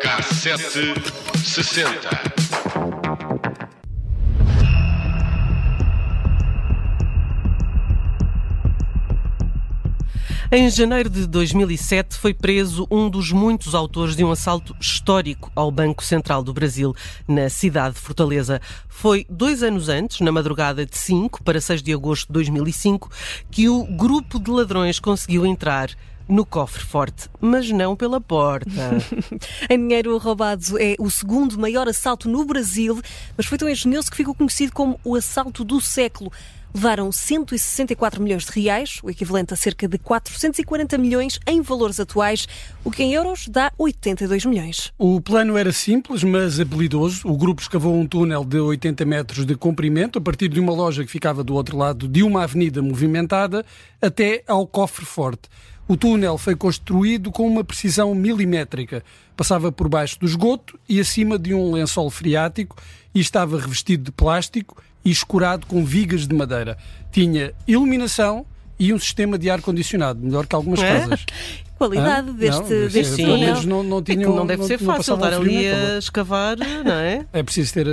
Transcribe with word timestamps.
Cassete 0.00 0.94
60. 1.44 2.37
Em 10.50 10.70
janeiro 10.70 11.10
de 11.10 11.26
2007 11.26 12.16
foi 12.16 12.32
preso 12.32 12.86
um 12.90 13.10
dos 13.10 13.30
muitos 13.30 13.74
autores 13.74 14.16
de 14.16 14.24
um 14.24 14.30
assalto 14.30 14.74
histórico 14.80 15.52
ao 15.54 15.70
Banco 15.70 16.02
Central 16.02 16.42
do 16.42 16.54
Brasil, 16.54 16.94
na 17.28 17.50
cidade 17.50 17.96
de 17.96 18.00
Fortaleza. 18.00 18.58
Foi 18.88 19.26
dois 19.28 19.62
anos 19.62 19.90
antes, 19.90 20.20
na 20.20 20.32
madrugada 20.32 20.86
de 20.86 20.96
5 20.96 21.42
para 21.42 21.60
6 21.60 21.82
de 21.82 21.92
agosto 21.92 22.28
de 22.28 22.32
2005, 22.32 23.10
que 23.50 23.68
o 23.68 23.84
grupo 23.84 24.40
de 24.40 24.50
ladrões 24.50 24.98
conseguiu 24.98 25.44
entrar 25.44 25.90
no 26.28 26.44
cofre 26.44 26.84
forte, 26.84 27.28
mas 27.40 27.70
não 27.70 27.96
pela 27.96 28.20
porta. 28.20 28.70
em 29.70 29.78
dinheiro 29.78 30.16
roubado 30.18 30.78
é 30.78 30.94
o 30.98 31.10
segundo 31.10 31.58
maior 31.58 31.88
assalto 31.88 32.28
no 32.28 32.44
Brasil, 32.44 33.00
mas 33.36 33.46
foi 33.46 33.56
tão 33.56 33.68
engenhoso 33.68 34.10
que 34.10 34.16
ficou 34.16 34.34
conhecido 34.34 34.72
como 34.72 35.00
o 35.02 35.14
assalto 35.14 35.64
do 35.64 35.80
século. 35.80 36.30
Levaram 36.74 37.10
164 37.10 38.22
milhões 38.22 38.44
de 38.44 38.60
reais, 38.60 39.00
o 39.02 39.10
equivalente 39.10 39.54
a 39.54 39.56
cerca 39.56 39.88
de 39.88 39.98
440 39.98 40.98
milhões 40.98 41.40
em 41.46 41.62
valores 41.62 41.98
atuais, 41.98 42.46
o 42.84 42.90
que 42.90 43.02
em 43.02 43.14
euros 43.14 43.48
dá 43.48 43.72
82 43.78 44.44
milhões. 44.44 44.92
O 44.98 45.20
plano 45.20 45.56
era 45.56 45.72
simples, 45.72 46.22
mas 46.22 46.60
habilidoso. 46.60 47.26
O 47.26 47.36
grupo 47.36 47.62
escavou 47.62 47.98
um 47.98 48.06
túnel 48.06 48.44
de 48.44 48.60
80 48.60 49.04
metros 49.06 49.46
de 49.46 49.56
comprimento 49.56 50.18
a 50.18 50.22
partir 50.22 50.48
de 50.48 50.60
uma 50.60 50.72
loja 50.72 51.04
que 51.04 51.10
ficava 51.10 51.42
do 51.42 51.54
outro 51.54 51.76
lado 51.76 52.06
de 52.06 52.22
uma 52.22 52.44
avenida 52.44 52.82
movimentada 52.82 53.64
até 54.00 54.44
ao 54.46 54.66
cofre 54.66 55.06
forte. 55.06 55.48
O 55.88 55.96
túnel 55.96 56.36
foi 56.36 56.54
construído 56.54 57.32
com 57.32 57.48
uma 57.48 57.64
precisão 57.64 58.14
milimétrica. 58.14 59.02
Passava 59.34 59.72
por 59.72 59.88
baixo 59.88 60.20
do 60.20 60.26
esgoto 60.26 60.78
e 60.86 61.00
acima 61.00 61.38
de 61.38 61.54
um 61.54 61.72
lençol 61.72 62.10
freático 62.10 62.76
e 63.14 63.20
estava 63.20 63.58
revestido 63.58 64.04
de 64.04 64.12
plástico 64.12 64.76
e 65.02 65.10
escurado 65.10 65.66
com 65.66 65.82
vigas 65.84 66.26
de 66.26 66.34
madeira. 66.34 66.76
Tinha 67.10 67.54
iluminação 67.66 68.44
e 68.78 68.92
um 68.92 68.98
sistema 68.98 69.38
de 69.38 69.48
ar-condicionado, 69.48 70.20
melhor 70.20 70.46
que 70.46 70.54
algumas 70.54 70.80
É? 70.80 71.00
casas. 71.00 71.24
Qualidade 71.78 72.30
Hã? 72.30 72.32
deste, 72.34 72.60
Não, 72.60 72.88
deste 72.88 72.98
é- 72.98 73.16
pelo 73.24 73.28
túnel. 73.28 73.38
menos 73.38 73.64
não, 73.64 73.82
não 73.84 73.98
É 73.98 74.02
tinham- 74.02 74.34
não 74.36 74.44
deve 74.46 74.64
ser 74.64 74.78
fácil 74.78 75.14
estar 75.14 75.32
ali 75.32 75.68
a 75.68 75.98
escavar, 75.98 76.56
não 76.84 76.92
é? 76.92 77.24
É 77.32 77.42
preciso 77.42 77.72
ter 77.72 77.86
uh, 77.86 77.90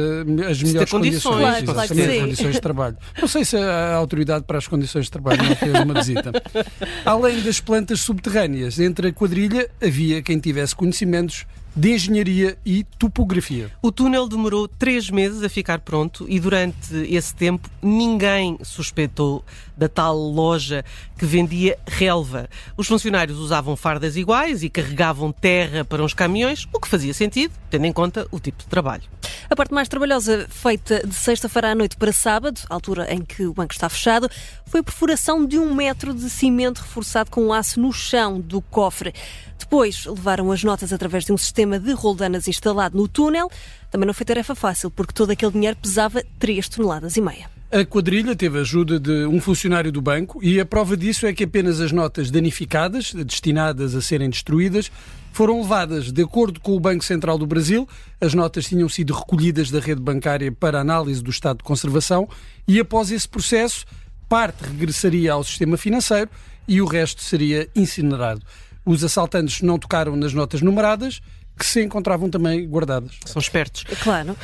as 0.49 0.57
ter 0.57 0.65
melhores 0.65 0.89
condições, 0.89 0.89
condições, 0.91 1.39
Claro, 1.39 1.65
claro 1.65 1.87
sim. 1.95 2.19
condições 2.21 2.55
de 2.55 2.61
trabalho. 2.61 2.97
Não 3.21 3.27
sei 3.27 3.45
se 3.45 3.55
a 3.55 3.93
autoridade 3.95 4.43
para 4.45 4.57
as 4.57 4.67
condições 4.67 5.05
de 5.05 5.11
trabalho 5.11 5.43
não 5.43 5.55
fez 5.55 5.73
uma 5.79 5.93
visita. 5.93 6.31
Além 7.05 7.41
das 7.41 7.59
plantas 7.59 8.01
subterrâneas, 8.01 8.79
entre 8.79 9.09
a 9.09 9.13
quadrilha 9.13 9.69
havia 9.81 10.21
quem 10.21 10.39
tivesse 10.39 10.75
conhecimentos 10.75 11.45
de 11.77 11.91
engenharia 11.91 12.57
e 12.65 12.85
topografia. 12.97 13.69
O 13.81 13.91
túnel 13.91 14.29
demorou 14.29 14.65
três 14.65 15.09
meses 15.09 15.43
a 15.43 15.49
ficar 15.49 15.79
pronto 15.79 16.25
e 16.29 16.39
durante 16.39 16.95
esse 17.09 17.35
tempo 17.35 17.69
ninguém 17.83 18.57
suspeitou 18.63 19.43
da 19.77 19.87
tal 19.89 20.17
loja 20.17 20.83
que 21.17 21.25
vendia 21.25 21.77
relva. 21.85 22.49
Os 22.77 22.87
funcionários 22.87 23.37
usavam 23.37 23.75
fardas 23.75 24.15
iguais 24.15 24.63
e 24.63 24.69
carregavam 24.69 25.31
terra 25.31 25.83
para 25.83 26.03
uns 26.03 26.13
caminhões, 26.13 26.67
o 26.73 26.79
que 26.79 26.87
fazia 26.87 27.13
sentido, 27.13 27.53
tendo 27.69 27.85
em 27.85 27.93
conta 27.93 28.27
o 28.31 28.39
tipo 28.39 28.63
de 28.63 28.69
trabalho. 28.69 29.03
A 29.49 29.55
parte 29.55 29.73
mais 29.73 29.87
trabalhosa, 29.87 30.47
feita 30.49 31.05
de 31.05 31.13
sexta-feira 31.13 31.71
à 31.71 31.75
noite 31.75 31.95
para 31.97 32.11
sábado, 32.11 32.59
altura 32.69 33.13
em 33.13 33.21
que 33.21 33.45
o 33.45 33.53
banco 33.53 33.73
está 33.73 33.87
fechado, 33.89 34.29
foi 34.65 34.79
a 34.79 34.83
perfuração 34.83 35.45
de 35.45 35.59
um 35.59 35.73
metro 35.73 36.13
de 36.13 36.29
cimento 36.29 36.79
reforçado 36.79 37.29
com 37.29 37.53
aço 37.53 37.79
no 37.79 37.93
chão 37.93 38.39
do 38.39 38.61
cofre. 38.61 39.13
Depois 39.57 40.05
levaram 40.05 40.51
as 40.51 40.63
notas 40.63 40.91
através 40.91 41.25
de 41.25 41.31
um 41.31 41.37
sistema 41.37 41.79
de 41.79 41.93
roldanas 41.93 42.47
instalado 42.47 42.97
no 42.97 43.07
túnel. 43.07 43.49
Também 43.89 44.05
não 44.07 44.13
foi 44.13 44.25
tarefa 44.25 44.53
fácil, 44.53 44.91
porque 44.91 45.13
todo 45.13 45.31
aquele 45.31 45.51
dinheiro 45.51 45.77
pesava 45.81 46.23
3 46.39 46.67
toneladas 46.67 47.15
e 47.15 47.21
meia. 47.21 47.54
A 47.75 47.83
quadrilha 47.83 48.37
teve 48.37 48.57
a 48.57 48.61
ajuda 48.61 48.97
de 48.97 49.25
um 49.25 49.41
funcionário 49.41 49.91
do 49.91 50.01
banco 50.01 50.41
e 50.41 50.61
a 50.61 50.65
prova 50.65 50.95
disso 50.95 51.27
é 51.27 51.33
que 51.33 51.43
apenas 51.43 51.81
as 51.81 51.91
notas 51.91 52.31
danificadas, 52.31 53.13
destinadas 53.13 53.93
a 53.93 54.01
serem 54.01 54.29
destruídas, 54.29 54.89
foram 55.33 55.61
levadas. 55.61 56.09
De 56.09 56.23
acordo 56.23 56.61
com 56.61 56.71
o 56.71 56.79
Banco 56.79 57.03
Central 57.03 57.37
do 57.37 57.45
Brasil, 57.45 57.85
as 58.21 58.33
notas 58.33 58.67
tinham 58.67 58.87
sido 58.87 59.13
recolhidas 59.13 59.71
da 59.71 59.81
rede 59.81 59.99
bancária 59.99 60.49
para 60.53 60.79
análise 60.79 61.21
do 61.21 61.29
estado 61.29 61.57
de 61.57 61.65
conservação 61.65 62.29
e, 62.65 62.79
após 62.79 63.11
esse 63.11 63.27
processo, 63.27 63.85
parte 64.29 64.63
regressaria 64.63 65.33
ao 65.33 65.43
sistema 65.43 65.75
financeiro 65.75 66.29
e 66.65 66.81
o 66.81 66.85
resto 66.85 67.21
seria 67.21 67.67
incinerado. 67.75 68.41
Os 68.85 69.03
assaltantes 69.03 69.61
não 69.61 69.77
tocaram 69.77 70.15
nas 70.15 70.33
notas 70.33 70.61
numeradas, 70.61 71.19
que 71.59 71.65
se 71.65 71.83
encontravam 71.83 72.29
também 72.29 72.65
guardadas. 72.65 73.19
São 73.25 73.41
espertos. 73.41 73.83
Claro. 74.01 74.37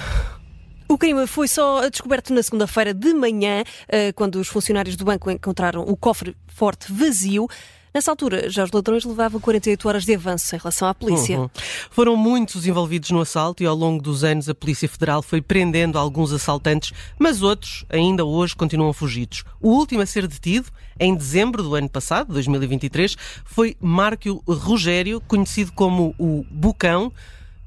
O 0.92 0.98
crime 0.98 1.26
foi 1.26 1.48
só 1.48 1.88
descoberto 1.88 2.34
na 2.34 2.44
segunda-feira 2.44 2.94
de 2.94 3.14
manhã, 3.14 3.64
eh, 3.88 4.12
quando 4.12 4.36
os 4.36 4.50
funcionários 4.50 4.98
do 4.98 5.06
banco 5.06 5.32
encontraram 5.32 5.84
o 5.84 5.96
cofre 5.96 6.36
forte 6.50 6.92
vazio. 6.92 7.48
Nessa 7.94 8.12
altura, 8.12 8.50
já 8.50 8.66
os 8.66 8.72
ladrões 8.74 9.06
levavam 9.06 9.40
48 9.40 9.88
horas 9.88 10.04
de 10.04 10.14
avanço 10.14 10.54
em 10.54 10.60
relação 10.60 10.90
à 10.90 10.94
polícia. 10.94 11.40
Uhum. 11.40 11.50
Foram 11.90 12.18
muitos 12.18 12.68
envolvidos 12.68 13.10
no 13.10 13.22
assalto 13.22 13.64
e 13.64 13.66
ao 13.66 13.74
longo 13.76 14.04
dos 14.04 14.26
anos 14.26 14.50
a 14.50 14.54
Polícia 14.54 14.90
Federal 14.90 15.22
foi 15.22 15.42
prendendo 15.42 15.98
alguns 15.98 16.34
assaltantes, 16.34 16.92
mas 17.18 17.42
outros 17.42 17.86
ainda 17.90 18.26
hoje 18.26 18.54
continuam 18.54 18.92
fugidos. 18.92 19.46
O 19.62 19.70
último 19.70 20.02
a 20.02 20.06
ser 20.06 20.28
detido, 20.28 20.68
em 21.00 21.16
dezembro 21.16 21.64
do 21.64 21.74
ano 21.74 21.88
passado, 21.88 22.34
2023, 22.34 23.16
foi 23.46 23.78
Márcio 23.80 24.44
Rogério, 24.46 25.22
conhecido 25.22 25.72
como 25.72 26.14
o 26.20 26.46
Bucão. 26.52 27.14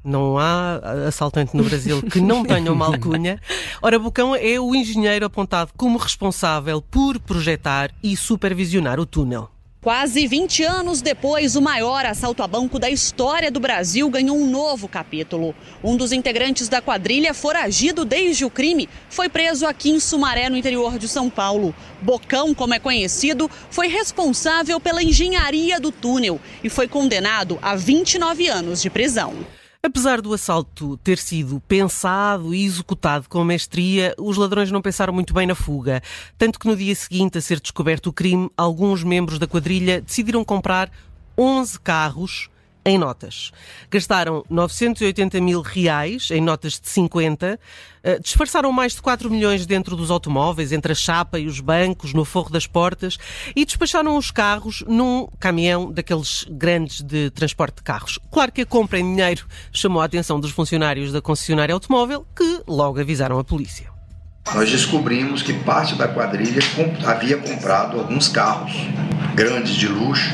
Não 0.05 0.37
há 0.37 0.79
assaltante 1.07 1.57
no 1.57 1.63
Brasil 1.63 1.99
que 2.03 2.21
não 2.21 2.45
tenha 2.45 2.71
uma 2.71 2.85
alcunha. 2.85 3.41
Ora, 3.81 3.97
Bucão 3.97 4.35
é 4.35 4.59
o 4.59 4.75
engenheiro 4.75 5.25
apontado 5.25 5.71
como 5.75 5.97
responsável 5.97 6.79
por 6.79 7.19
projetar 7.19 7.89
e 8.03 8.15
supervisionar 8.15 8.99
o 8.99 9.05
túnel. 9.07 9.49
Quase 9.81 10.25
20 10.25 10.63
anos 10.63 10.99
depois, 10.99 11.55
o 11.55 11.61
maior 11.61 12.05
assalto 12.05 12.41
a 12.41 12.47
banco 12.47 12.79
da 12.79 12.89
história 12.89 13.51
do 13.51 13.59
Brasil 13.59 14.09
ganhou 14.09 14.35
um 14.35 14.49
novo 14.49 14.87
capítulo. 14.87 15.53
Um 15.83 15.95
dos 15.95 16.11
integrantes 16.11 16.67
da 16.67 16.81
quadrilha, 16.81 17.35
foragido 17.35 18.03
desde 18.03 18.45
o 18.45 18.49
crime, 18.49 18.89
foi 19.09 19.29
preso 19.29 19.65
aqui 19.67 19.91
em 19.91 19.99
Sumaré, 19.99 20.49
no 20.49 20.57
interior 20.57 20.97
de 20.97 21.07
São 21.07 21.29
Paulo. 21.29 21.73
Bocão, 22.01 22.51
como 22.53 22.73
é 22.73 22.79
conhecido, 22.79 23.49
foi 23.69 23.87
responsável 23.87 24.79
pela 24.79 25.03
engenharia 25.03 25.79
do 25.79 25.91
túnel 25.91 26.39
e 26.63 26.69
foi 26.69 26.87
condenado 26.87 27.59
a 27.61 27.75
29 27.75 28.47
anos 28.47 28.81
de 28.81 28.89
prisão. 28.89 29.35
Apesar 29.85 30.19
do 30.19 30.33
assalto 30.33 30.97
ter 30.97 31.19
sido 31.19 31.61
pensado 31.67 32.55
e 32.55 32.65
executado 32.65 33.29
com 33.29 33.43
mestria, 33.43 34.15
os 34.17 34.35
ladrões 34.35 34.71
não 34.71 34.81
pensaram 34.81 35.13
muito 35.13 35.31
bem 35.31 35.45
na 35.45 35.53
fuga. 35.53 36.01
Tanto 36.39 36.57
que 36.57 36.65
no 36.65 36.75
dia 36.75 36.95
seguinte 36.95 37.37
a 37.37 37.41
ser 37.41 37.59
descoberto 37.59 38.07
o 38.07 38.13
crime, 38.13 38.49
alguns 38.57 39.03
membros 39.03 39.37
da 39.37 39.45
quadrilha 39.45 40.01
decidiram 40.01 40.43
comprar 40.43 40.89
11 41.37 41.79
carros 41.81 42.49
em 42.85 42.99
notas. 42.99 43.51
Gastaram 43.89 44.45
980 44.47 45.41
mil 45.41 45.61
reais 45.61 46.29
em 46.29 46.39
notas 46.39 46.79
de 46.79 46.87
50, 46.87 47.59
eh, 48.03 48.19
disfarçaram 48.19 48.71
mais 48.71 48.93
de 48.93 49.01
4 49.01 49.29
milhões 49.31 49.65
dentro 49.65 49.95
dos 49.95 50.11
automóveis, 50.11 50.71
entre 50.71 50.91
a 50.91 50.95
chapa 50.95 51.39
e 51.39 51.47
os 51.47 51.59
bancos, 51.59 52.13
no 52.13 52.23
forro 52.23 52.51
das 52.51 52.67
portas, 52.67 53.17
e 53.55 53.65
despacharam 53.65 54.15
os 54.15 54.29
carros 54.29 54.83
num 54.87 55.27
caminhão 55.39 55.91
daqueles 55.91 56.45
grandes 56.47 57.01
de 57.01 57.31
transporte 57.31 57.77
de 57.77 57.83
carros. 57.83 58.19
Claro 58.31 58.51
que 58.51 58.61
a 58.61 58.65
compra 58.65 58.99
em 58.99 59.15
dinheiro 59.15 59.47
chamou 59.73 59.99
a 59.99 60.05
atenção 60.05 60.39
dos 60.39 60.51
funcionários 60.51 61.11
da 61.11 61.21
concessionária 61.21 61.73
automóvel, 61.73 62.23
que 62.35 62.61
logo 62.67 62.99
avisaram 62.99 63.39
a 63.39 63.43
polícia. 63.43 63.89
Nós 64.53 64.69
descobrimos 64.69 65.41
que 65.41 65.53
parte 65.53 65.95
da 65.95 66.07
quadrilha 66.07 66.61
havia 67.03 67.37
comprado 67.37 67.97
alguns 67.97 68.27
carros 68.27 68.73
grandes 69.33 69.75
de 69.75 69.87
luxo 69.87 70.29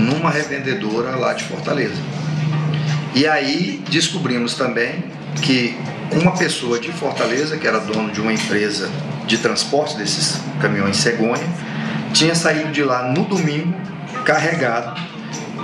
numa 0.00 0.30
revendedora 0.30 1.16
lá 1.16 1.32
de 1.32 1.44
Fortaleza. 1.44 2.00
E 3.14 3.26
aí 3.26 3.82
descobrimos 3.90 4.54
também 4.54 5.04
que 5.42 5.76
uma 6.12 6.32
pessoa 6.32 6.78
de 6.78 6.90
Fortaleza, 6.92 7.56
que 7.56 7.66
era 7.66 7.78
dono 7.78 8.10
de 8.10 8.20
uma 8.20 8.32
empresa 8.32 8.90
de 9.26 9.38
transporte 9.38 9.96
desses 9.96 10.40
caminhões 10.60 10.96
cegonha, 10.96 11.44
tinha 12.12 12.34
saído 12.34 12.70
de 12.72 12.82
lá 12.82 13.04
no 13.12 13.24
domingo 13.24 13.74
carregado 14.24 15.00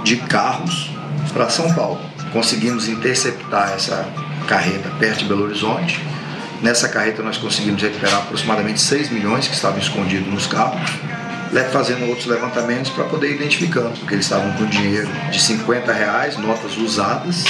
de 0.04 0.16
carros 0.16 0.90
para 1.32 1.48
São 1.48 1.72
Paulo. 1.74 2.00
Conseguimos 2.32 2.88
interceptar 2.88 3.72
essa 3.72 4.08
carreta 4.46 4.88
perto 4.98 5.20
de 5.20 5.24
Belo 5.24 5.44
Horizonte. 5.44 6.00
Nessa 6.62 6.88
carreta 6.88 7.22
nós 7.22 7.36
conseguimos 7.36 7.82
recuperar 7.82 8.18
aproximadamente 8.18 8.80
6 8.80 9.10
milhões 9.10 9.46
que 9.46 9.54
estavam 9.54 9.78
escondidos 9.78 10.32
nos 10.32 10.46
carros, 10.46 10.90
fazendo 11.72 12.06
outros 12.06 12.26
levantamentos 12.26 12.90
para 12.90 13.04
poder 13.04 13.30
ir 13.30 13.36
identificando, 13.36 13.98
porque 13.98 14.14
eles 14.14 14.26
estavam 14.26 14.52
com 14.54 14.66
dinheiro 14.66 15.08
de 15.30 15.40
50 15.40 15.92
reais, 15.92 16.36
notas 16.36 16.76
usadas, 16.76 17.44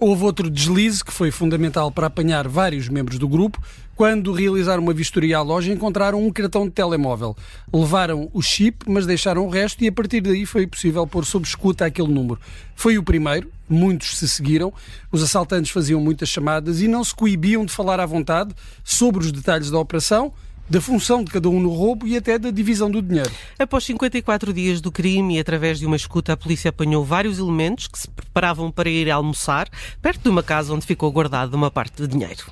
Houve 0.00 0.22
outro 0.22 0.48
deslize 0.48 1.04
que 1.04 1.12
foi 1.12 1.32
fundamental 1.32 1.90
para 1.90 2.06
apanhar 2.06 2.46
vários 2.46 2.88
membros 2.88 3.18
do 3.18 3.26
grupo. 3.26 3.60
Quando 3.96 4.32
realizaram 4.32 4.80
uma 4.80 4.92
vistoria 4.92 5.38
à 5.38 5.42
loja, 5.42 5.72
encontraram 5.72 6.24
um 6.24 6.30
cartão 6.30 6.66
de 6.66 6.70
telemóvel. 6.70 7.36
Levaram 7.72 8.30
o 8.32 8.40
chip, 8.40 8.88
mas 8.88 9.06
deixaram 9.06 9.44
o 9.44 9.50
resto 9.50 9.82
e 9.82 9.88
a 9.88 9.92
partir 9.92 10.20
daí 10.20 10.46
foi 10.46 10.68
possível 10.68 11.04
pôr 11.04 11.24
sob 11.24 11.44
escuta 11.44 11.84
aquele 11.84 12.12
número. 12.12 12.38
Foi 12.76 12.96
o 12.96 13.02
primeiro, 13.02 13.50
muitos 13.68 14.16
se 14.16 14.28
seguiram. 14.28 14.72
Os 15.10 15.20
assaltantes 15.20 15.72
faziam 15.72 16.00
muitas 16.00 16.28
chamadas 16.28 16.80
e 16.80 16.86
não 16.86 17.02
se 17.02 17.12
coibiam 17.12 17.66
de 17.66 17.72
falar 17.72 17.98
à 17.98 18.06
vontade 18.06 18.54
sobre 18.84 19.24
os 19.24 19.32
detalhes 19.32 19.68
da 19.68 19.80
operação 19.80 20.32
da 20.68 20.80
função 20.80 21.24
de 21.24 21.30
cada 21.30 21.48
um 21.48 21.60
no 21.60 21.70
roubo 21.70 22.06
e 22.06 22.16
até 22.16 22.38
da 22.38 22.50
divisão 22.50 22.90
do 22.90 23.00
dinheiro. 23.00 23.30
Após 23.58 23.84
54 23.84 24.52
dias 24.52 24.80
do 24.80 24.92
crime 24.92 25.36
e 25.36 25.40
através 25.40 25.78
de 25.78 25.86
uma 25.86 25.96
escuta, 25.96 26.32
a 26.32 26.36
polícia 26.36 26.68
apanhou 26.68 27.04
vários 27.04 27.38
elementos 27.38 27.86
que 27.86 27.98
se 27.98 28.08
preparavam 28.08 28.70
para 28.70 28.88
ir 28.88 29.10
almoçar 29.10 29.68
perto 30.02 30.22
de 30.22 30.28
uma 30.28 30.42
casa 30.42 30.74
onde 30.74 30.86
ficou 30.86 31.10
guardada 31.10 31.56
uma 31.56 31.70
parte 31.70 32.02
de 32.02 32.08
dinheiro. 32.08 32.44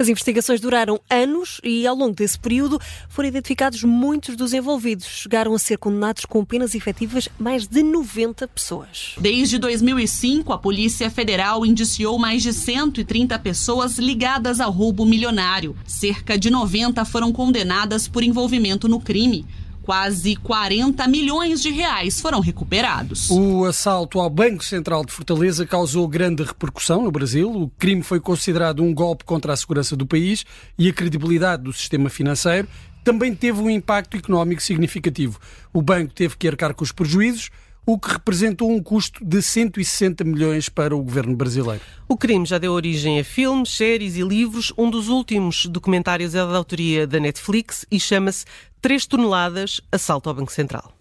As 0.00 0.08
investigações 0.08 0.62
duraram 0.62 0.98
anos 1.10 1.60
e, 1.62 1.86
ao 1.86 1.94
longo 1.94 2.14
desse 2.14 2.38
período, 2.38 2.80
foram 3.10 3.28
identificados 3.28 3.84
muitos 3.84 4.34
dos 4.34 4.54
envolvidos. 4.54 5.04
Chegaram 5.04 5.52
a 5.52 5.58
ser 5.58 5.76
condenados 5.76 6.24
com 6.24 6.42
penas 6.42 6.74
efetivas 6.74 7.28
mais 7.38 7.66
de 7.66 7.82
90 7.82 8.48
pessoas. 8.48 9.14
Desde 9.20 9.58
2005, 9.58 10.54
a 10.54 10.58
Polícia 10.58 11.10
Federal 11.10 11.66
indiciou 11.66 12.18
mais 12.18 12.42
de 12.42 12.54
130 12.54 13.38
pessoas 13.40 13.98
ligadas 13.98 14.58
ao 14.58 14.72
roubo 14.72 15.04
milionário. 15.04 15.76
Cerca 15.84 16.38
de 16.38 16.48
90 16.48 17.04
foram 17.04 17.30
condenadas 17.60 18.08
por 18.08 18.22
envolvimento 18.22 18.88
no 18.88 18.98
crime. 18.98 19.44
Quase 19.82 20.36
40 20.36 21.06
milhões 21.08 21.60
de 21.60 21.70
reais 21.70 22.20
foram 22.20 22.40
recuperados. 22.40 23.28
O 23.30 23.64
assalto 23.64 24.20
ao 24.20 24.30
Banco 24.30 24.64
Central 24.64 25.04
de 25.04 25.12
Fortaleza 25.12 25.66
causou 25.66 26.06
grande 26.08 26.42
repercussão 26.42 27.02
no 27.02 27.10
Brasil. 27.10 27.50
O 27.50 27.68
crime 27.78 28.02
foi 28.02 28.20
considerado 28.20 28.82
um 28.82 28.94
golpe 28.94 29.24
contra 29.24 29.52
a 29.52 29.56
segurança 29.56 29.96
do 29.96 30.06
país 30.06 30.44
e 30.78 30.88
a 30.88 30.92
credibilidade 30.92 31.62
do 31.64 31.72
sistema 31.72 32.08
financeiro. 32.08 32.68
Também 33.04 33.34
teve 33.34 33.60
um 33.60 33.68
impacto 33.68 34.16
económico 34.16 34.62
significativo. 34.62 35.38
O 35.72 35.82
banco 35.82 36.14
teve 36.14 36.36
que 36.36 36.48
arcar 36.48 36.74
com 36.74 36.84
os 36.84 36.92
prejuízos 36.92 37.50
o 37.86 37.98
que 37.98 38.12
representou 38.12 38.70
um 38.70 38.82
custo 38.82 39.24
de 39.24 39.42
160 39.42 40.22
milhões 40.24 40.68
para 40.68 40.94
o 40.94 41.02
governo 41.02 41.34
brasileiro. 41.34 41.82
O 42.08 42.16
crime 42.16 42.46
já 42.46 42.58
deu 42.58 42.72
origem 42.72 43.18
a 43.18 43.24
filmes, 43.24 43.70
séries 43.70 44.16
e 44.16 44.22
livros. 44.22 44.72
Um 44.76 44.90
dos 44.90 45.08
últimos 45.08 45.66
documentários 45.66 46.34
é 46.34 46.38
da 46.38 46.56
autoria 46.56 47.06
da 47.06 47.18
Netflix 47.18 47.84
e 47.90 47.98
chama-se 47.98 48.44
3 48.80 49.06
toneladas 49.06 49.80
assalto 49.90 50.28
ao 50.28 50.34
Banco 50.34 50.52
Central. 50.52 50.92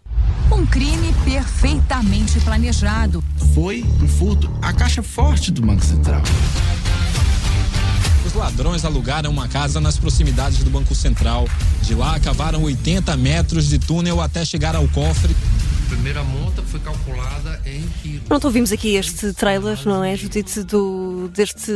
Um 0.51 0.65
crime 0.65 1.13
perfeitamente 1.23 2.39
planejado. 2.41 3.23
Foi 3.53 3.83
um 4.01 4.07
furto 4.07 4.49
à 4.61 4.73
caixa 4.73 5.03
forte 5.03 5.51
do 5.51 5.61
Banco 5.61 5.83
Central. 5.83 6.21
Os 8.25 8.33
ladrões 8.33 8.83
alugaram 8.85 9.31
uma 9.31 9.47
casa 9.47 9.79
nas 9.79 9.97
proximidades 9.97 10.59
do 10.63 10.69
Banco 10.69 10.93
Central. 10.93 11.47
De 11.81 11.95
lá, 11.95 12.19
cavaram 12.19 12.63
80 12.63 13.15
metros 13.17 13.69
de 13.69 13.79
túnel 13.79 14.21
até 14.21 14.43
chegar 14.43 14.75
ao 14.75 14.87
cofre 14.89 15.35
primeira 15.89 16.23
monta 16.23 16.61
foi 16.61 16.79
calculada 16.79 17.61
em 17.65 17.81
quilos. 18.01 18.27
Pronto, 18.27 18.45
ouvimos 18.45 18.71
aqui 18.71 18.95
este 18.95 19.33
trailer, 19.33 19.77
não 19.85 20.03
é, 20.03 20.15
Judite, 20.15 20.63
do, 20.63 21.29
deste, 21.29 21.71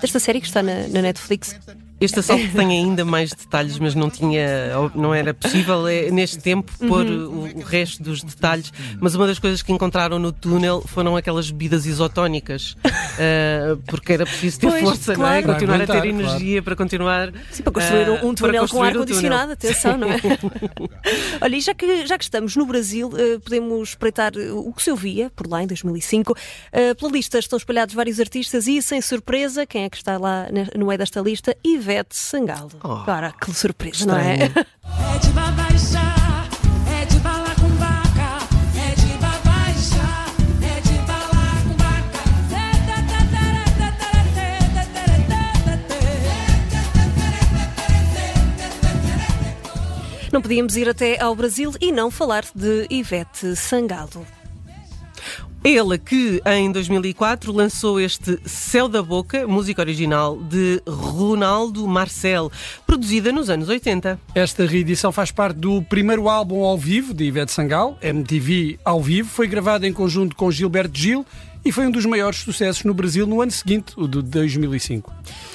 desta 0.00 0.18
série 0.20 0.40
que 0.40 0.46
está 0.46 0.62
na, 0.62 0.86
na 0.88 1.02
Netflix. 1.02 1.58
Este 2.00 2.20
assalto 2.20 2.48
tem 2.56 2.70
ainda 2.70 3.04
mais 3.04 3.30
detalhes, 3.30 3.78
mas 3.78 3.94
não 3.94 4.08
tinha, 4.08 4.70
não 4.94 5.12
era 5.12 5.34
possível 5.34 5.86
é, 5.86 6.10
neste 6.10 6.38
tempo 6.38 6.72
pôr 6.88 7.04
uhum. 7.04 7.50
o, 7.54 7.58
o, 7.58 7.62
resto 7.62 8.02
dos 8.02 8.22
detalhes. 8.22 8.72
Mas 8.98 9.14
uma 9.14 9.26
das 9.26 9.38
coisas 9.38 9.62
que 9.62 9.70
encontraram 9.70 10.18
no 10.18 10.32
túnel 10.32 10.82
foram 10.86 11.14
aquelas 11.14 11.50
bebidas 11.50 11.84
isotónicas, 11.84 12.74
uh, 12.86 13.76
porque 13.86 14.14
era 14.14 14.24
preciso 14.24 14.60
ter 14.60 14.68
pois, 14.68 14.82
força, 14.82 15.14
claro. 15.14 15.46
não 15.46 15.52
é? 15.52 15.54
Continuar 15.54 15.74
aguentar, 15.74 15.96
a 15.98 16.00
ter 16.00 16.08
energia 16.08 16.52
claro. 16.52 16.64
para 16.64 16.76
continuar. 16.76 17.32
Sim, 17.50 17.62
para 17.64 17.72
construir 17.72 18.08
uh, 18.08 18.26
um 18.26 18.34
túnel 18.34 18.66
com 18.66 18.82
ar-condicionado, 18.82 19.52
atenção, 19.52 19.98
não 19.98 20.08
é? 20.10 20.18
Olha, 21.42 21.56
e 21.56 21.60
já 21.60 21.74
que, 21.74 22.06
já 22.06 22.16
que 22.16 22.24
estamos 22.24 22.56
no 22.56 22.64
Brasil, 22.64 23.08
uh, 23.08 23.40
podemos 23.40 23.90
espreitar 23.90 24.32
o 24.54 24.72
que 24.72 24.82
se 24.82 24.90
ouvia 24.90 25.28
por 25.36 25.46
lá 25.46 25.62
em 25.62 25.66
2005. 25.66 26.34
pela 26.98 27.12
lista 27.12 27.38
estão 27.38 27.58
espalhados 27.58 27.94
vários 27.94 28.18
artistas 28.18 28.66
e, 28.66 28.80
sem 28.80 29.02
surpresa, 29.02 29.66
quem 29.66 29.84
é 29.84 29.90
que 29.90 29.98
está 29.98 30.16
lá 30.16 30.46
no 30.74 30.86
meio 30.86 30.96
desta 30.96 31.20
lista? 31.20 31.54
Ivete 31.62 31.89
Ivete 31.90 32.14
Sangalo. 32.16 32.70
Oh, 32.84 32.92
Agora, 32.92 33.32
que 33.32 33.52
surpresa, 33.52 33.96
estranho. 33.98 34.38
não 34.54 34.62
é? 34.62 35.14
É 35.14 35.18
de 35.18 35.28
babaixar, 35.30 36.48
é 37.00 37.04
de 37.04 37.18
bala 37.18 37.52
com 37.56 37.68
vaca, 37.68 38.46
é 38.76 38.94
de 38.94 39.12
babaixar, 39.18 40.26
é 40.62 40.80
de 40.80 40.98
bala 41.06 41.62
com 41.64 41.76
vaca. 41.76 42.20
Não 50.32 50.40
podíamos 50.40 50.76
ir 50.76 50.88
até 50.88 51.20
ao 51.20 51.34
Brasil 51.34 51.72
e 51.80 51.90
não 51.90 52.08
falar 52.10 52.44
de 52.54 52.86
Ivete 52.88 53.56
Sangalo. 53.56 54.24
Ele 55.62 55.98
que 55.98 56.40
em 56.46 56.72
2004 56.72 57.52
lançou 57.52 58.00
este 58.00 58.38
Céu 58.46 58.88
da 58.88 59.02
Boca, 59.02 59.46
música 59.46 59.82
original 59.82 60.38
de 60.38 60.82
Ronaldo 60.88 61.86
Marcel, 61.86 62.50
produzida 62.86 63.30
nos 63.30 63.50
anos 63.50 63.68
80. 63.68 64.18
Esta 64.34 64.64
reedição 64.64 65.12
faz 65.12 65.30
parte 65.30 65.58
do 65.58 65.82
primeiro 65.82 66.30
álbum 66.30 66.64
ao 66.64 66.78
vivo 66.78 67.12
de 67.12 67.24
Ivete 67.24 67.52
Sangal, 67.52 67.98
MTV 68.00 68.78
ao 68.82 69.02
vivo, 69.02 69.28
foi 69.28 69.46
gravado 69.46 69.84
em 69.84 69.92
conjunto 69.92 70.34
com 70.34 70.50
Gilberto 70.50 70.98
Gil 70.98 71.26
e 71.64 71.72
foi 71.72 71.86
um 71.86 71.90
dos 71.90 72.06
maiores 72.06 72.40
sucessos 72.40 72.84
no 72.84 72.94
Brasil 72.94 73.26
no 73.26 73.40
ano 73.40 73.50
seguinte, 73.50 73.92
o 73.96 74.08
de 74.08 74.22
2005. 74.22 75.12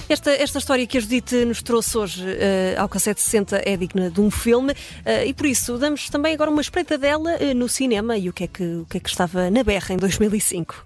Esta, 0.07 0.31
esta 0.31 0.59
história 0.59 0.85
que 0.85 0.97
a 0.97 1.01
Judite 1.01 1.45
nos 1.45 1.63
trouxe 1.63 1.97
hoje 1.97 2.23
uh, 2.23 2.79
ao 2.79 2.87
Cassete 2.87 3.21
60 3.21 3.61
é 3.65 3.75
digna 3.75 4.11
de 4.11 4.21
um 4.21 4.29
filme 4.29 4.73
uh, 4.73 5.25
e 5.25 5.33
por 5.33 5.47
isso 5.47 5.77
damos 5.77 6.09
também 6.09 6.33
agora 6.33 6.51
uma 6.51 6.61
espreita 6.61 6.97
dela 6.97 7.37
uh, 7.37 7.55
no 7.55 7.67
cinema 7.67 8.17
e 8.17 8.29
o 8.29 8.33
que, 8.33 8.43
é 8.43 8.47
que, 8.47 8.63
o 8.63 8.85
que 8.89 8.97
é 8.97 8.99
que 8.99 9.09
estava 9.09 9.49
na 9.49 9.63
berra 9.63 9.93
em 9.93 9.97
2005. 9.97 10.85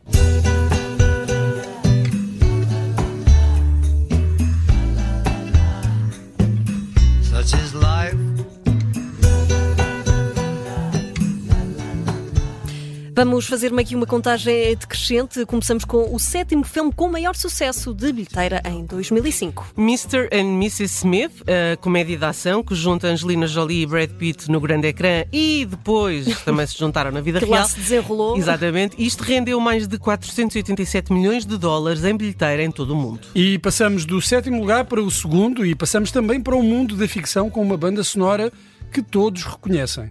Such 7.24 7.54
is 7.56 7.74
life. 7.74 8.29
Vamos 13.20 13.48
fazer 13.48 13.78
aqui 13.78 13.98
uma 13.98 14.06
contagem 14.06 14.78
decrescente. 14.78 15.46
Começamos 15.46 15.84
com 15.84 16.16
o 16.16 16.18
sétimo 16.18 16.64
filme 16.64 16.90
com 16.96 17.10
maior 17.10 17.36
sucesso 17.36 17.94
de 17.94 18.14
bilheteira 18.14 18.62
em 18.64 18.86
2005. 18.86 19.74
Mr. 19.78 20.30
and 20.32 20.56
Mrs. 20.56 21.00
Smith, 21.00 21.44
a 21.46 21.76
comédia 21.76 22.18
de 22.18 22.24
ação 22.24 22.64
que 22.64 22.74
junta 22.74 23.08
Angelina 23.08 23.46
Jolie 23.46 23.82
e 23.82 23.86
Brad 23.86 24.10
Pitt 24.12 24.50
no 24.50 24.62
grande 24.62 24.88
ecrã 24.88 25.26
e 25.34 25.68
depois 25.70 26.28
também 26.46 26.66
se 26.66 26.78
juntaram 26.78 27.12
na 27.12 27.20
vida 27.20 27.40
que 27.40 27.46
real. 27.46 27.60
Lá 27.60 27.68
se 27.68 27.78
desenrolou. 27.78 28.38
Exatamente. 28.38 28.96
Isto 28.98 29.22
rendeu 29.26 29.60
mais 29.60 29.86
de 29.86 30.00
487 30.00 31.12
milhões 31.12 31.46
de 31.46 31.58
dólares 31.58 32.06
em 32.06 32.16
bilheteira 32.16 32.64
em 32.64 32.72
todo 32.72 32.92
o 32.92 32.96
mundo. 32.96 33.28
E 33.36 33.60
passamos 33.60 34.06
do 34.06 34.22
sétimo 34.22 34.62
lugar 34.62 34.86
para 34.86 35.02
o 35.02 35.12
segundo 35.12 35.66
e 35.66 35.76
passamos 35.76 36.10
também 36.10 36.40
para 36.40 36.56
o 36.56 36.64
mundo 36.64 36.96
da 36.96 37.06
ficção 37.06 37.50
com 37.50 37.62
uma 37.62 37.76
banda 37.76 38.02
sonora 38.02 38.50
que 38.94 39.02
todos 39.02 39.44
reconhecem. 39.44 40.10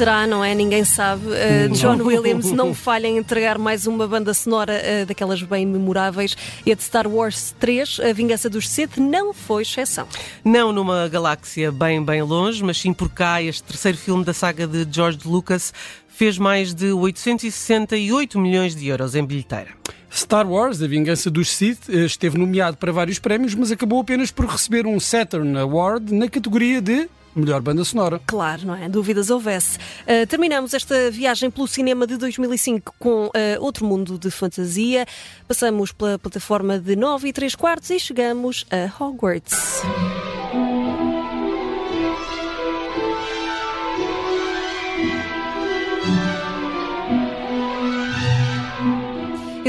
Será, 0.00 0.26
não 0.26 0.42
é? 0.42 0.54
Ninguém 0.54 0.82
sabe. 0.82 1.26
Uh, 1.26 1.68
John 1.74 2.02
Williams 2.02 2.50
não 2.52 2.72
falha 2.72 3.06
em 3.06 3.18
entregar 3.18 3.58
mais 3.58 3.86
uma 3.86 4.08
banda 4.08 4.32
sonora 4.32 4.80
uh, 4.80 5.04
daquelas 5.04 5.42
bem 5.42 5.66
memoráveis. 5.66 6.34
E 6.64 6.72
a 6.72 6.74
de 6.74 6.82
Star 6.82 7.06
Wars 7.06 7.54
3, 7.60 8.00
A 8.00 8.12
Vingança 8.14 8.48
dos 8.48 8.66
Sith, 8.66 8.96
não 8.96 9.34
foi 9.34 9.60
exceção. 9.60 10.08
Não 10.42 10.72
numa 10.72 11.06
galáxia 11.06 11.70
bem, 11.70 12.02
bem 12.02 12.22
longe, 12.22 12.64
mas 12.64 12.78
sim 12.80 12.94
por 12.94 13.10
cá, 13.10 13.42
este 13.42 13.62
terceiro 13.62 13.98
filme 13.98 14.24
da 14.24 14.32
saga 14.32 14.66
de 14.66 14.88
George 14.90 15.18
Lucas 15.26 15.70
fez 16.08 16.38
mais 16.38 16.72
de 16.72 16.92
868 16.92 18.38
milhões 18.38 18.74
de 18.74 18.88
euros 18.88 19.14
em 19.14 19.22
bilheteira. 19.22 19.68
Star 20.10 20.50
Wars, 20.50 20.80
A 20.80 20.86
Vingança 20.86 21.30
dos 21.30 21.50
Sith, 21.50 21.90
eh, 21.90 22.06
esteve 22.06 22.38
nomeado 22.38 22.78
para 22.78 22.90
vários 22.90 23.18
prémios, 23.18 23.54
mas 23.54 23.70
acabou 23.70 24.00
apenas 24.00 24.30
por 24.30 24.46
receber 24.46 24.86
um 24.86 24.98
Saturn 24.98 25.58
Award 25.58 26.14
na 26.14 26.26
categoria 26.26 26.80
de 26.80 27.06
melhor 27.34 27.60
banda 27.60 27.84
sonora. 27.84 28.20
Claro, 28.26 28.66
não 28.66 28.74
é? 28.74 28.88
Dúvidas 28.88 29.30
houvesse. 29.30 29.78
Uh, 29.78 30.26
terminamos 30.28 30.74
esta 30.74 31.10
viagem 31.10 31.50
pelo 31.50 31.66
cinema 31.66 32.06
de 32.06 32.16
2005 32.16 32.94
com 32.98 33.26
uh, 33.26 33.30
Outro 33.60 33.84
Mundo 33.84 34.18
de 34.18 34.30
Fantasia. 34.30 35.06
Passamos 35.46 35.92
pela 35.92 36.18
plataforma 36.18 36.78
de 36.78 36.96
9 36.96 37.28
e 37.28 37.32
3 37.32 37.54
quartos 37.54 37.90
e 37.90 37.98
chegamos 37.98 38.66
a 38.70 39.02
Hogwarts. 39.02 39.82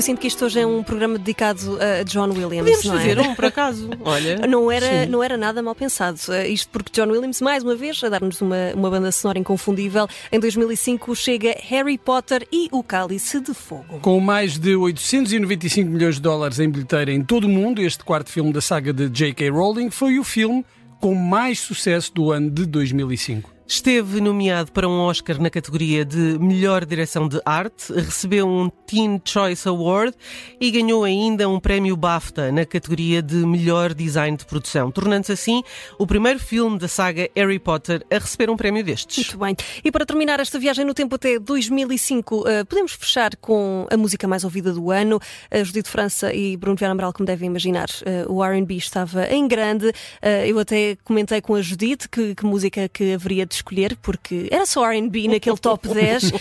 Eu 0.01 0.03
sinto 0.03 0.19
que 0.19 0.25
isto 0.25 0.43
hoje 0.43 0.59
é 0.59 0.65
um 0.65 0.81
programa 0.81 1.15
dedicado 1.19 1.77
a 1.79 2.01
John 2.01 2.29
Williams. 2.29 2.71
Podemos 2.71 2.85
não 2.85 2.95
é? 2.95 2.97
fazer 2.97 3.19
um, 3.19 3.35
por 3.35 3.45
acaso. 3.53 3.87
Olha. 4.03 4.47
Não 4.47 4.71
era, 4.71 5.05
não 5.05 5.23
era 5.23 5.37
nada 5.37 5.61
mal 5.61 5.75
pensado. 5.75 6.17
Uh, 6.27 6.43
isto 6.47 6.71
porque 6.71 6.89
John 6.91 7.11
Williams, 7.11 7.39
mais 7.39 7.63
uma 7.63 7.75
vez, 7.75 8.03
a 8.03 8.09
dar-nos 8.09 8.41
uma, 8.41 8.73
uma 8.73 8.89
banda 8.89 9.11
sonora 9.11 9.37
inconfundível. 9.37 10.07
Em 10.31 10.39
2005 10.39 11.15
chega 11.15 11.55
Harry 11.69 11.99
Potter 11.99 12.47
e 12.51 12.67
o 12.71 12.81
Cálice 12.81 13.39
de 13.41 13.53
Fogo. 13.53 13.99
Com 14.01 14.19
mais 14.19 14.57
de 14.57 14.75
895 14.75 15.87
milhões 15.87 16.15
de 16.15 16.21
dólares 16.21 16.59
em 16.59 16.67
bilheteira 16.67 17.11
em 17.11 17.23
todo 17.23 17.43
o 17.43 17.49
mundo, 17.49 17.79
este 17.79 18.03
quarto 18.03 18.31
filme 18.31 18.51
da 18.51 18.59
saga 18.59 18.91
de 18.91 19.07
J.K. 19.07 19.51
Rowling 19.51 19.91
foi 19.91 20.17
o 20.17 20.23
filme 20.23 20.65
com 20.99 21.13
mais 21.13 21.59
sucesso 21.59 22.11
do 22.11 22.31
ano 22.31 22.49
de 22.49 22.65
2005. 22.65 23.60
Esteve 23.71 24.19
nomeado 24.19 24.69
para 24.73 24.85
um 24.85 24.99
Oscar 24.99 25.41
na 25.41 25.49
categoria 25.49 26.03
de 26.03 26.37
Melhor 26.37 26.83
Direção 26.83 27.25
de 27.25 27.41
Arte, 27.45 27.93
recebeu 27.93 28.45
um 28.45 28.69
Teen 28.69 29.19
Choice 29.23 29.65
Award 29.65 30.13
e 30.59 30.69
ganhou 30.69 31.05
ainda 31.05 31.47
um 31.47 31.57
prémio 31.57 31.95
BAFTA 31.95 32.51
na 32.51 32.65
categoria 32.65 33.21
de 33.21 33.35
Melhor 33.35 33.93
Design 33.93 34.35
de 34.35 34.45
Produção, 34.45 34.91
tornando-se 34.91 35.31
assim 35.31 35.63
o 35.97 36.05
primeiro 36.05 36.37
filme 36.37 36.77
da 36.77 36.89
saga 36.89 37.29
Harry 37.33 37.59
Potter 37.59 38.05
a 38.11 38.15
receber 38.15 38.49
um 38.49 38.57
prémio 38.57 38.83
destes. 38.83 39.29
Muito 39.29 39.37
bem. 39.37 39.55
E 39.81 39.89
para 39.89 40.05
terminar 40.05 40.41
esta 40.41 40.59
viagem 40.59 40.83
no 40.83 40.93
tempo 40.93 41.15
até 41.15 41.39
2005, 41.39 42.39
uh, 42.41 42.65
podemos 42.67 42.91
fechar 42.91 43.37
com 43.37 43.87
a 43.89 43.95
música 43.95 44.27
mais 44.27 44.43
ouvida 44.43 44.73
do 44.73 44.91
ano. 44.91 45.15
Uh, 45.49 45.63
Judite 45.63 45.89
França 45.89 46.33
e 46.33 46.57
Bruno 46.57 46.75
Vieira 46.75 46.91
Amaral, 46.91 47.13
como 47.13 47.25
devem 47.25 47.47
imaginar, 47.47 47.87
uh, 48.27 48.33
o 48.33 48.43
R&B 48.43 48.75
estava 48.75 49.27
em 49.27 49.47
grande. 49.47 49.93
Eu 50.45 50.59
até 50.59 50.97
comentei 51.05 51.39
com 51.39 51.55
a 51.55 51.61
Judite 51.61 52.09
que, 52.09 52.35
que 52.35 52.45
música 52.45 52.89
que 52.89 53.13
haveria 53.13 53.45
de 53.45 53.60
escolher, 53.61 53.95
porque 54.01 54.47
era 54.51 54.65
só 54.65 54.83
RB 54.89 55.27
naquele 55.27 55.57
top 55.57 55.87
10. 55.87 56.23
uh, 56.23 56.31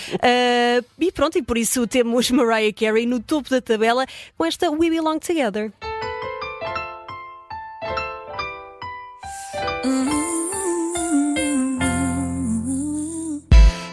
e 0.98 1.12
pronto, 1.12 1.38
e 1.38 1.42
por 1.42 1.56
isso 1.56 1.86
temos 1.86 2.30
Mariah 2.30 2.72
Carey 2.72 3.06
no 3.06 3.20
topo 3.20 3.50
da 3.50 3.60
tabela 3.60 4.06
com 4.36 4.44
esta 4.44 4.70
We 4.70 4.90
Belong 4.90 5.18
Together. 5.18 5.72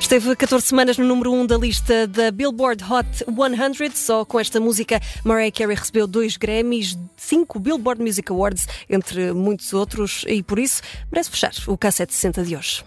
Esteve 0.08 0.38
14 0.38 0.66
semanas 0.66 0.98
no 0.98 1.04
número 1.04 1.34
1 1.34 1.48
da 1.48 1.58
lista 1.58 2.08
da 2.08 2.32
Billboard 2.32 2.82
Hot 2.82 3.26
100. 3.26 3.92
Só 3.94 4.24
com 4.24 4.40
esta 4.40 4.58
música, 4.58 5.02
Mariah 5.22 5.52
Carey 5.52 5.76
recebeu 5.76 6.08
dois 6.08 6.38
Grammys, 6.38 6.98
cinco 7.18 7.60
Billboard 7.60 8.02
Music 8.02 8.32
Awards, 8.32 8.70
entre 8.90 9.34
muitos 9.34 9.74
outros, 9.74 10.24
e 10.26 10.42
por 10.42 10.60
isso 10.60 10.82
merece 11.12 11.30
fechar 11.30 11.52
o 11.68 11.78
K760 11.78 12.44
de 12.46 12.56
hoje. 12.56 12.84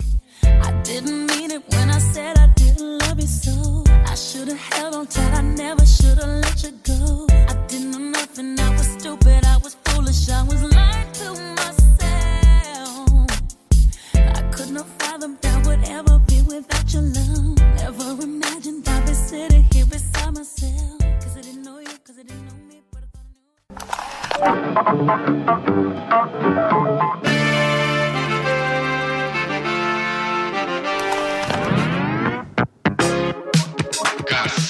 I 0.63 0.73
didn't 0.83 1.27
mean 1.27 1.51
it 1.51 1.63
when 1.69 1.91
I 1.91 1.99
said 1.99 2.39
I 2.39 2.47
didn't 2.49 2.99
love 2.99 3.19
you 3.21 3.27
so. 3.27 3.85
I 4.07 4.15
should 4.15 4.49
have 4.49 4.59
held 4.59 4.95
on 4.95 5.07
tight, 5.07 5.35
I 5.35 5.43
never 5.43 5.85
should 5.87 6.19
have 6.19 6.41
let 6.45 6.63
you 6.63 6.73
go. 6.85 7.27
I 7.31 7.55
didn't 7.69 7.91
know 7.93 7.99
nothing, 7.99 8.59
I 8.61 8.71
was 8.71 8.89
stupid, 8.99 9.45
I 9.45 9.57
was 9.59 9.75
foolish, 9.85 10.29
I 10.31 10.43
was 10.43 10.63
lying 10.63 11.13
to 11.21 11.31
myself. 11.61 13.09
I 14.15 14.43
could 14.53 14.71
not 14.71 14.87
have 14.87 14.95
fathom 14.99 15.39
that 15.41 15.67
would 15.67 15.83
ever 15.89 16.19
be 16.21 16.43
without 16.43 16.93
your 16.93 17.03
love. 17.03 17.59
Never 17.77 18.23
imagined 18.23 18.89
I'd 18.89 19.07
be 19.07 19.15
sitting 19.15 19.65
here 19.73 19.87
beside 19.87 20.35
myself. 20.35 20.99
Cause 21.23 21.37
I 21.37 21.41
didn't 21.43 21.63
know 21.63 21.79
you, 21.79 21.97
cause 22.05 22.19
I 22.19 22.23
didn't 22.23 22.47
know 22.47 22.55
me, 22.69 22.83
but 22.93 23.03
I 23.03 23.07
thought 23.13 24.89
I 26.45 26.85
knew. 26.85 26.90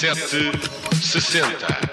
K760. 0.01 1.90